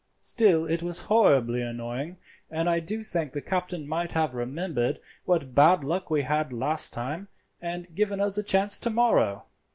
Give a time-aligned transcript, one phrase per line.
[0.17, 2.17] Still it was horribly annoying,
[2.49, 6.91] and I do think the captain might have remembered what bad luck we had last
[6.91, 7.27] time,
[7.61, 9.43] and given us a chance to morrow."